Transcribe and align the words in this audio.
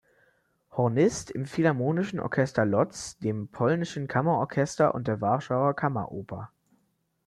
Hornist 0.71 1.29
im 1.29 1.45
Philharmonischen 1.45 2.19
Orchester 2.19 2.65
Lodz, 2.65 3.19
dem 3.19 3.49
Polnischen 3.49 4.07
Kammerorchester 4.07 4.95
und 4.95 5.07
der 5.07 5.21
Warschauer 5.21 5.75
Kammeroper. 5.75 6.51